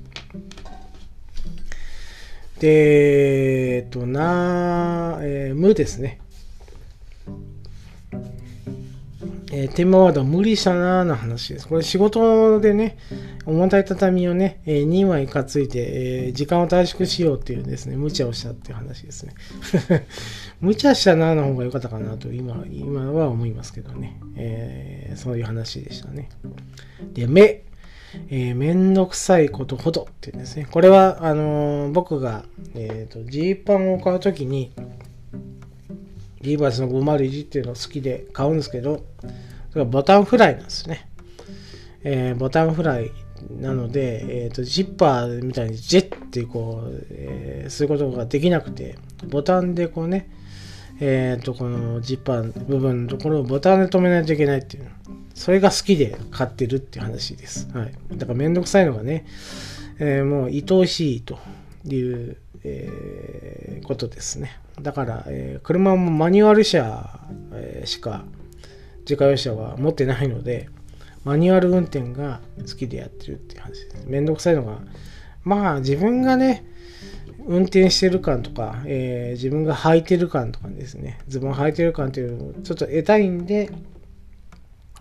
[2.60, 6.22] で、えっと、な、えー、無ですね。
[9.58, 11.68] えー、テーマワードは無理したなーの話です。
[11.68, 12.98] これ仕事でね、
[13.48, 19.34] 重たい畳をね、えー、2枚担いで、えー、時間を短縮しようっていうですね、無茶をしたっていう話ですね。
[20.62, 24.20] 無茶したなーの方が良かったかなと今、今は思いますけどね。
[24.36, 26.30] えー、そういう話でしたね。
[27.14, 27.64] で、目。
[28.30, 30.68] えー、めんどくさいことほどっていうんですね。
[30.72, 34.72] これは、あのー、僕が、えっ、ー、と、ジーパンを買うときに、
[36.42, 39.06] リーバースの501っていうの好きで買うんですけど、
[39.72, 41.10] それボタンフライなんですね。
[42.04, 43.12] えー、ボタンフライ
[43.60, 48.98] なので、え、ー、と、ジッパーみたいにジェッってこう、えー、することができなくて、
[49.30, 50.30] ボタンでこうね、
[51.00, 54.90] えっ、ー、と、このジッパー部分のところをボタンで止めないといけないっていう。
[55.36, 57.70] それが好きで買ってるっていう話です。
[57.72, 57.94] はい。
[58.14, 59.26] だからめんどくさいのがね、
[60.00, 61.38] えー、もう愛おしいと
[61.86, 64.60] いう、えー、ことですね。
[64.82, 67.20] だから、えー、車もマニュアル車、
[67.54, 68.26] えしか
[69.02, 70.70] 自家用車は持ってないので、
[71.24, 74.06] マニュアル運転が好きでやってるって話です。
[74.08, 74.80] めんどくさいのが、
[75.44, 76.66] まあ自分がね、
[77.48, 83.72] 運転してる感とか、えー、自分が履いてる感とかですね、ズボン履いてる感っていうのをちょっと得たいんで、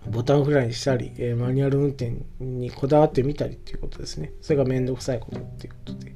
[0.08, 4.32] ボタンフライにしたり、えー、マニュアル運転にこだわってみたりっていうことですね。
[4.40, 6.12] それがめんどくさいことっていうことで、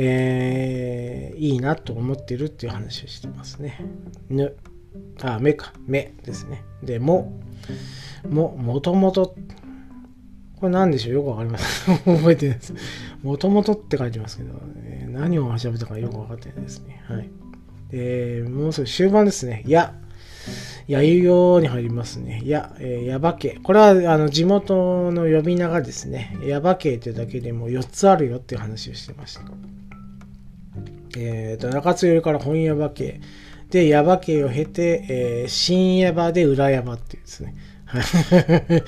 [0.00, 3.80] えー、いいなと思ってるっていう話をしてますね。
[4.30, 4.54] ぬ、
[5.22, 6.62] あ、目か、目ですね。
[6.84, 7.32] で、も、
[8.28, 9.34] も、もともと、
[10.60, 11.14] これ何でしょう？
[11.14, 11.90] よくわかります。
[12.06, 12.74] 覚えてないです。
[13.24, 17.02] もともとって書いてますけど、えー、何を調べたかよくわかってないですね。
[17.08, 17.28] はい。
[17.90, 19.64] で、もうすぐ終盤ですね。
[19.66, 19.94] や、
[20.86, 22.42] やゆよに入りますね。
[22.44, 23.58] や、えー、やばけ。
[23.64, 29.42] これは、あの、地元の呼び名がですね、やばけっていうだけでも4つあるよっていう話をしてました。
[31.16, 33.20] え、ー、と、中津よりから本屋ばけ。
[33.70, 37.54] で、ヤバ系を経て、えー、新ヤバで裏ヤバっていうですね。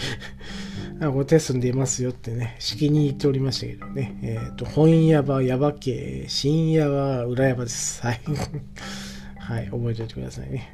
[1.00, 4.18] これテストに出ますよってね、式に言っておりましたけどね。
[4.22, 8.02] えっ、ー、と、本屋バ、ヤバ系、新ヤバ、裏ヤバです。
[8.02, 8.20] はい。
[9.38, 10.68] はい、覚えておいてくださいね。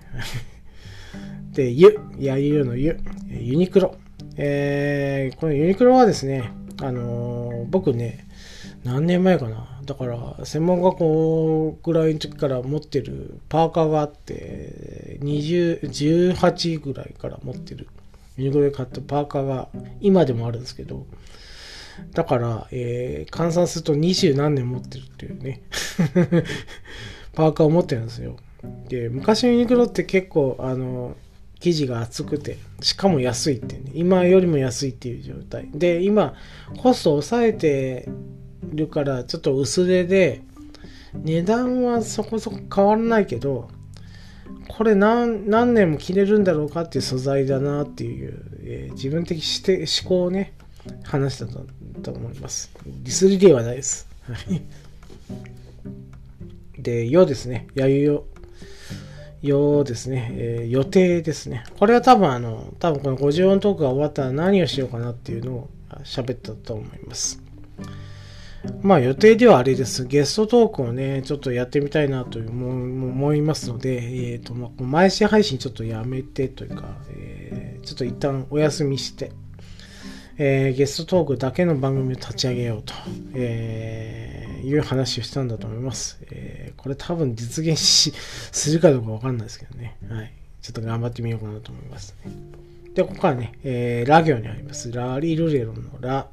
[1.55, 2.99] で、ゆ、やゆのゆ、
[3.31, 3.97] ユニクロ。
[4.37, 6.51] えー、このユニクロはですね、
[6.83, 8.26] あのー、僕ね、
[8.87, 9.81] 何年前かな？
[9.85, 17.89] だから、専門学校ぐらいの時から持ってるパーカーがあって、20、18ぐらいから持ってる。
[18.37, 19.69] ユニクロで買ったパーカーが
[20.01, 21.05] 今でもあるんですけど、
[22.13, 25.63] だから、えー、換算すると20何年持ってるっていうね
[27.35, 28.37] パーカーを持ってるんですよ。
[28.89, 31.17] で、昔のユニクロって結構、あの、
[31.59, 35.69] 生地が厚くて、しかも安いってね、今よりも安いっていう状態。
[35.75, 36.35] で、今、
[36.79, 38.09] コストを抑えて
[38.63, 40.43] るからちょっと薄手で
[41.15, 43.69] 値段はそこそこ変わらないけど
[44.69, 50.53] これ何何年も着れるんだろうかっていう素材だなっていう、えー、自分的して思考をね
[51.05, 51.67] 話したと
[52.03, 54.09] と思いますディスリではないです
[56.87, 57.67] で、よですね。
[57.75, 58.25] やゆよ。
[59.43, 60.31] よですね。
[60.33, 61.65] えー、予定ですね。
[61.79, 65.71] これは多分あの、多分この50音トークが終わったら何をしようかなっていうのを
[66.05, 67.43] 喋ったと思います。
[68.83, 70.05] まあ予定ではあれです。
[70.05, 79.33] ゲストトークをね、ちょっとやってみたいなという思いますので、えっ、ー、と、まあ、毎週配信ちょっとやめてというか、えー、ちょっと一旦お休みして、
[80.39, 82.93] えー、ゲストトークだけの番組を立ち上げようと、
[83.35, 86.19] えー、いう話をしたんだと思います。
[86.31, 88.13] えー、これ多分実現し、
[88.53, 89.97] するかどうかわかんないですけどね。
[90.09, 90.33] はい。
[90.61, 92.33] ちょっと頑張ってみようかなと思いますね。
[92.95, 94.91] で、ここからね、えー、ラ行にあります。
[94.91, 96.29] ラリルレロのラ、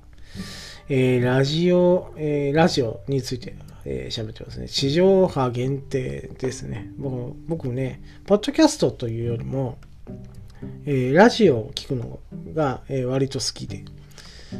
[0.89, 4.67] えー、ラジオ、えー、ラジオについて、えー、喋ってますね。
[4.67, 6.91] 地上波限定ですね。
[6.97, 9.77] 僕僕ね、ポッドキャストというよりも、
[10.85, 12.19] えー、ラジオを聞くの
[12.53, 13.85] が、えー、割と好きで。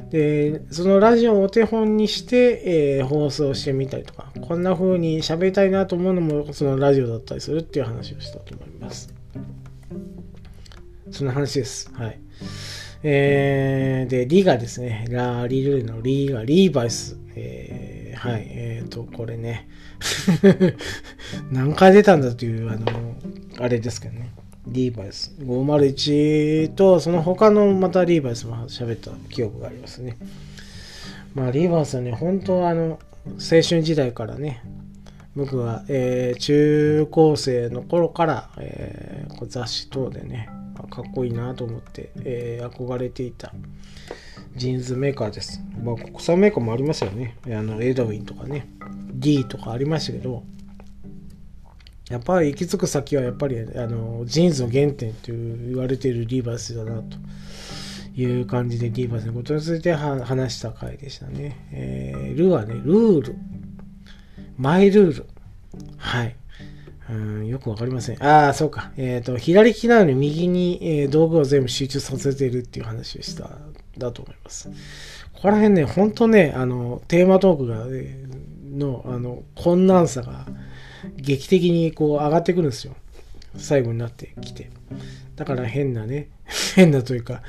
[0.10, 9.14] で、そのラジオをお手本にして、えー、放送してみたりとか、こんな風に喋りたいなと思うのも、そのラジオだったりするっていう話をしたと思います。
[11.12, 11.92] そんな話です。
[11.94, 12.20] はい。
[13.04, 17.18] えー、で、リがですね、ラリルのリがリーバイス。
[17.36, 19.68] えー、はい、えっ、ー、と、これね、
[21.52, 22.86] 何回出たんだという、あの、
[23.60, 24.32] あれですけどね。
[24.68, 25.36] リーバイス。
[25.42, 30.18] 501と、その他のまたリーバイスも喋った記憶がありますね。
[31.34, 34.63] まあ、リーバイスはね、本当はあの、青春時代からね、
[35.36, 40.50] 僕は、えー、中高生の頃から、えー、雑誌等でね、
[40.90, 43.54] かっこいいなと思って、えー、憧れていた
[44.56, 45.62] ジーンズメーカーです。
[45.84, 47.38] まあ、国産メーカーもありますよね。
[47.46, 48.68] あの、エドウィンとかね、
[49.14, 50.44] D とかありましたけど、
[52.10, 57.18] やっぱり行き着く先はやっぱりあのジーンズの原点と言われているリーバイスだなと
[58.16, 61.68] いう感じでリーバイスのことについて話した回でしたね。
[61.72, 63.36] えー、ルはね、ルール。
[64.58, 65.26] マイルール。
[65.98, 66.36] はい。
[67.10, 68.24] うん、よくわかりません。
[68.24, 68.92] ああ、そうか。
[68.98, 73.50] えっ、ー、と、左利きなのに右に、えー、道具を全部集中させてるっていう話をした、
[73.98, 74.70] だと思います。
[75.34, 78.24] ここら辺ね、ほんとね、あの、テーマトークが、ね
[78.74, 80.46] の、あの、困難さが、
[81.16, 82.96] 劇的にこう上がってくるんですよ。
[83.58, 84.72] 最後になってきて。
[85.36, 86.30] だから変なね、
[86.76, 87.42] 変なというか、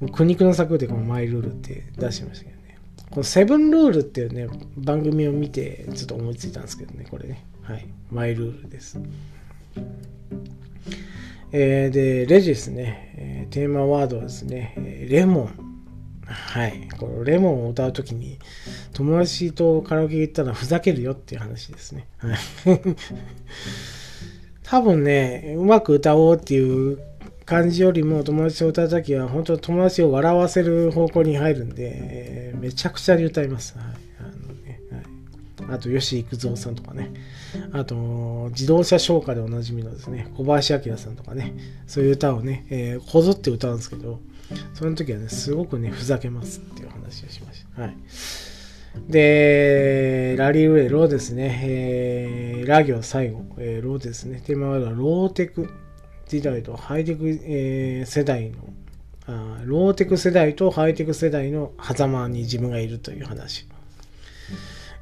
[0.00, 2.78] もう苦肉の策でこのマイルールって出してましたけどね。
[3.10, 7.44] このセブンルールっていうね、番組を見てちょっと思いついたんですけどね、これね。
[7.70, 7.86] はい。
[8.10, 8.98] マイルールです。
[11.52, 13.14] えー、で、レジですね。
[13.16, 14.74] えー、テーマワードはですね、
[15.08, 15.86] レモン。
[16.26, 16.88] はい。
[16.98, 18.40] このレモンを歌うときに、
[18.92, 22.08] 友達とカラオケ行ったらふざけるよっていう話ですね。
[22.18, 22.38] はい。
[24.64, 26.98] 多分ね、うまく歌おうっていう
[27.44, 33.78] 感じよりも友達と歌うときは本当友達を笑わせる方向に入るんで、えー、めちゃくちゃに歌います。
[33.78, 34.09] はい。
[35.70, 37.12] あ、と、吉幾三さんとかね。
[37.72, 41.54] あと、自動車消化でおなじみのですね、小林明さんとかね、
[41.86, 44.20] そういう歌をね、えー、こぞって歌うんですけど、
[44.74, 47.82] その時はね、すごくね、ふざけますっていう話をしました。
[47.82, 47.96] はい。
[49.08, 51.60] で、ラリーウェイ、ローですね。
[51.64, 54.42] えー、ラ行最後、えー、ローですね。
[54.44, 55.70] テーマはローテク
[56.26, 58.56] 時代とハイテク、えー、世代の
[59.30, 63.66] あ、ローテク世代とハイテク世代の狭間に自分がいるという話。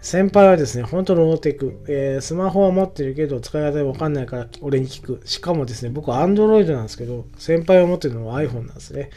[0.01, 5.21] 先輩はですね、本当ローテク、えー、スマホは持ってるけど使い方わかんないから俺に聞く。
[5.27, 9.11] しかもですね、僕は Android なんですけど、先輩が持ってるのは iPhone なんですね。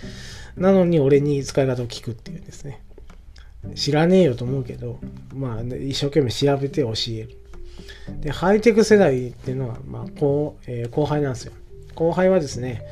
[0.57, 2.81] なのに俺に使い方を聞くっていうんですね。
[3.75, 4.99] 知らねえよと思うけど、
[5.35, 7.29] まあ、一生懸命調べて教える。
[8.21, 11.53] で、ハイテク世代っていうのは、まあ、こう、えー、後輩なんですよ。
[11.93, 12.83] 後輩はですね、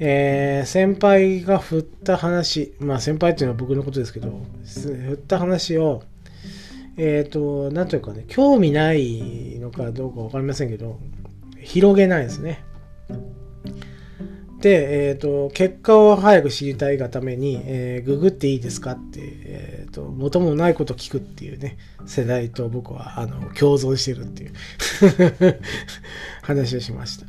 [0.00, 6.02] えー、先輩が振った話、まあ先輩っていうのは僕のことですけど、振った話を、
[6.96, 10.98] えっ、ー、と、なんというかね、興味ないのかどうかわかりませんけど、
[11.60, 12.64] 広げないですね。
[14.60, 24.52] で、えっ、ー、と、結果を早く知りたいがために、えー、ググっていいですかって、えっ、ー、と、元もないこと聞くっていうね、世代と僕は、あの、共存してるっていう
[26.42, 27.26] 話をしました。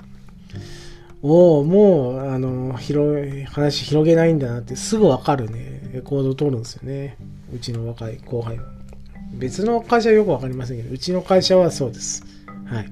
[1.23, 7.17] おお、もう、あの、広い、話広げないんだなってすぐわかるね、行動を取るんですよね。
[7.55, 8.82] うちの若い後輩は。
[9.33, 12.23] 別の会社はよくわかりませんけど、うちの会社はそうです。
[12.65, 12.91] はい。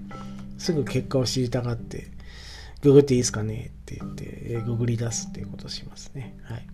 [0.58, 2.08] すぐ結果を知りたがって、
[2.82, 6.38] ググっていいですかねって言って、ググり出すっていうことをしますね。
[6.43, 6.67] はい。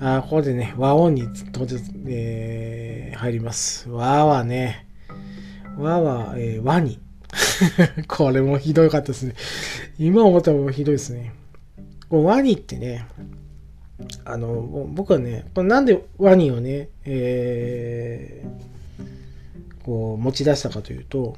[0.00, 3.88] あここでね、和音に当然、えー、入ります。
[3.88, 4.86] 和はね、
[5.76, 7.00] 和は、えー、和に。
[8.08, 9.34] これもひどかったですね。
[9.98, 11.32] 今思ったらひどいですね。
[12.08, 13.06] こうワニってね、
[14.24, 21.36] あの、僕はね、これなんでワニをね、えー、こう持ち出したかというと、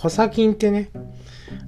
[0.00, 0.90] コサキンってね、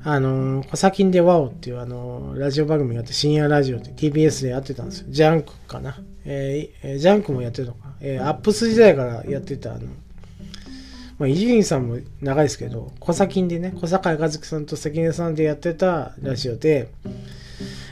[0.04, 5.06] あの、コサキンでワオっていうあの、ラジオ番組があって、深夜ラジオって TBS でやってたんですよ。
[5.08, 5.98] ジャンクかな。
[6.24, 7.94] えー、ジャンクもやってるのか。
[8.00, 9.88] えー、 UP'S 時代からやってたあの、
[11.18, 16.88] ま、伊集院さんも長いですけど、コサキンでね、小堺一機さんと関根さんでやってたラジオで、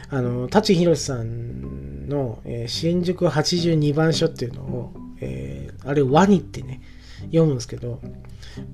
[0.09, 1.80] あの、舘ひろしさん
[2.11, 6.83] の、えー、新宿82番所っていうのを、えー、あれワニってね、
[7.27, 8.01] 読むんですけど、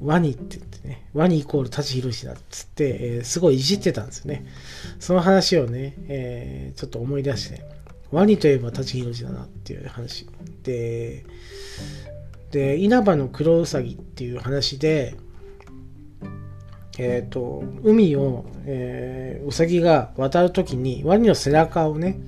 [0.00, 4.46] ワニって言ってね、ワニイコール舘ひろしだっつって、えー、すごいいじってたんですよね。
[4.98, 7.62] その話をね、えー、ちょっと思い出して、
[8.10, 10.26] ワニといえば舘ひろしだなっていう話。
[10.62, 11.24] で、
[12.50, 15.16] で、稲葉の黒うさぎっていう話で、
[16.98, 22.18] え、ー、と、海を、えー、ウサギが渡るときにワニの背中をね、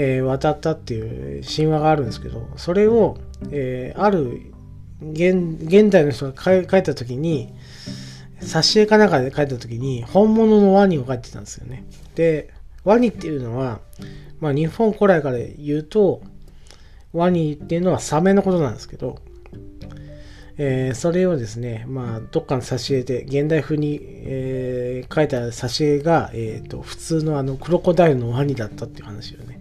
[0.00, 3.18] えー、渡ったっていう神話があるんですけど、それを、
[3.50, 4.52] えー、ある
[5.02, 7.52] 現現代の人が書いたときに、
[8.40, 11.84] 挿絵かなんかで書いたときに、本物のワニを書いてたんですよね。
[12.14, 13.80] で、ワニっていうのは、
[14.38, 16.22] まあ日本古来から言うと、
[17.12, 19.18] ワニっていうのはサメのことなんですけど、
[20.58, 29.57] えー、それをですね、まあ、どっかの挿絵で、現代風に、えー、書いた挿絵が、え、ー、と、普通のあの、クロコダイルのワニだったっていう話をね、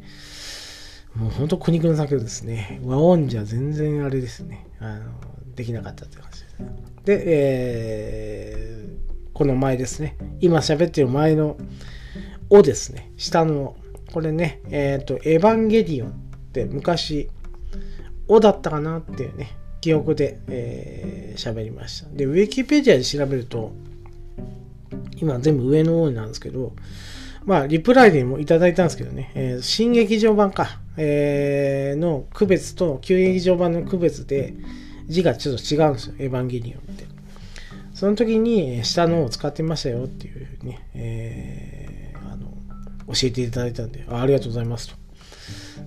[1.17, 2.79] もう本当苦肉の策ですね。
[2.85, 5.11] 和音じゃ全然あれですね、あの、
[5.55, 6.55] できなかったっていう話です。
[7.05, 11.57] で、えー、この前ですね、今喋ってる前の、
[12.51, 13.75] おですね、下の、
[14.13, 16.11] これね、えっ、ー、と、エヴァンゲリオンっ
[16.53, 17.29] て昔、
[18.27, 22.09] おだったかなっていうね、記憶で、えー、喋りました。
[22.09, 23.71] で、ウィキペディアで調べると、
[25.15, 26.73] 今全部上の方なんですけど、
[27.47, 34.53] まあ、リプライでもいただいたんですけどね、えー、新劇場版か、えー、の区別と旧劇場版の区別で
[35.07, 37.05] 字がちょっと違うんですよ、エヴァンゲリオンって。
[37.93, 42.47] その時に下のを使ってましたよっていうふうにね、えー、あの
[43.13, 44.95] 教えていただいたんであ、ありがとうございますと。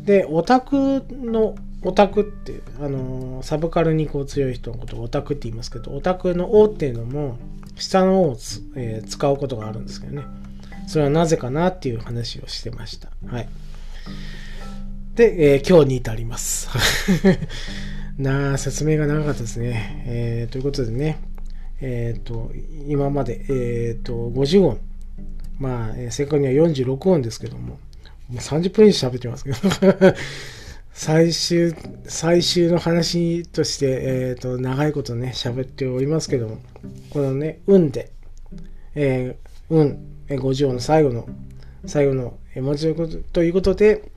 [0.05, 7.37] で、オタクのオタクって、あの、サブカルにこう強い人のことをオタクって言いますけど、オタクの O っていうのも、
[7.77, 10.25] 下の O をつ、えー、使うことがあるんですけどね。
[10.91, 13.11] それはなぜかなっていう話をしてました。
[13.29, 13.49] はい。
[15.15, 16.69] で、えー、今日に至ります。
[18.19, 20.03] なあ、説明が長かったですね。
[20.09, 21.21] えー、ということでね、
[21.81, 22.51] えっ、ー、と、
[22.89, 24.81] 今まで、えっ、ー、と、50音。
[25.61, 27.79] まあ、えー、正確には46音ですけども、も
[28.33, 30.15] う30分以上喋ってますけど
[30.93, 31.73] 最終、
[32.09, 36.59] 最終の話として、えっ、と、長いことね、喋っておりますけども、
[37.11, 38.11] このね、運で、
[38.97, 39.99] えー、運、
[40.29, 41.27] 50音の最後の、
[41.87, 42.95] 最後の文字
[43.33, 44.11] ということで、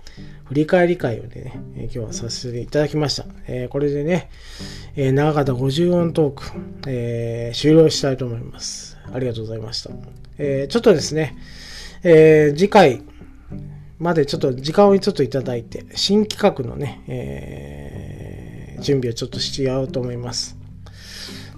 [0.45, 3.25] 振り返り会をね、今日はさせていただきました。
[3.47, 4.29] えー、これでね、
[4.95, 6.43] えー、長かった50音トーク、
[6.87, 8.97] えー、終了したいと思います。
[9.11, 9.91] ありがとうございました。
[10.37, 11.37] えー、ちょっとですね、
[12.03, 13.01] えー、次回、
[14.03, 20.57] までちょっと時間をちょっといただいて、新企画のね、えー、準備をちょっとしてやろうと思います。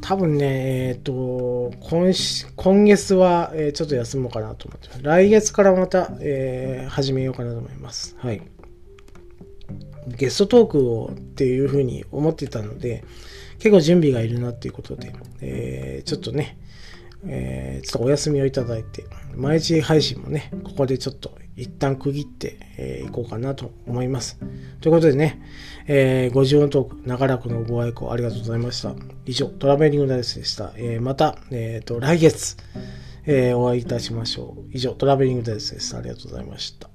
[0.08, 2.14] 多分ね、えっ、ー、と、今
[2.56, 5.02] 今月は、えー、ちょっと休もうかなと思ってます。
[5.02, 8.16] 来月からまた、えー、始めようかなと思います。
[8.20, 8.44] はい。
[10.08, 13.04] ゲストトークをっていうふうに思ってたので、
[13.58, 16.60] 結構準備がいるなっていうことで、えー、ちょっとね、
[17.26, 24.38] えー、ちょっとお休みをいただいて、毎日配信もね、ここでちょっと一旦区切ってい、えー、こうかなと思います。
[24.82, 25.42] ということでね、
[25.88, 28.96] えー、50音トーク、長らくのご愛顧ありがとうございました。
[29.26, 30.74] 以上、トラベリングダイスでした。
[30.78, 32.58] えー、また、えっ、ー、と、来月、
[33.26, 34.70] えー、お会いいたしましょう。
[34.72, 36.00] 以上、トラベリングダイスでした。
[36.00, 36.90] ありがとうございました。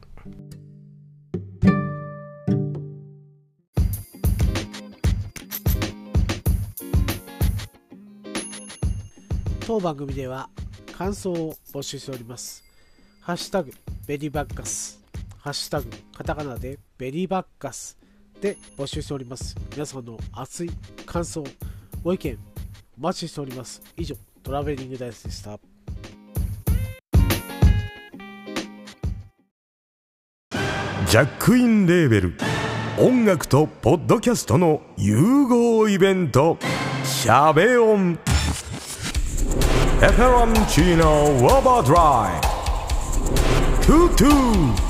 [9.66, 10.50] 当番組では
[10.98, 12.64] 感想を募集しております。
[13.20, 13.70] ハッシュタグ
[14.08, 15.00] ベリーバッカス、
[15.38, 17.99] ハッシュタグカタカナでベリーバッカス
[18.40, 19.54] で募集しております。
[19.72, 20.70] 皆さんの熱い
[21.06, 21.44] 感想、
[22.02, 22.38] ご意見
[22.98, 23.82] お待ちしております。
[23.96, 25.58] 以上、トラベリングダイスでした。
[31.06, 32.34] ジャックインレーベル
[32.96, 36.56] 音楽とポッドキャストの融合イベント
[37.02, 38.16] 「シャベオン」
[40.00, 42.40] 「エフェロンチーノウォーバードライ」
[43.84, 44.89] トゥトゥ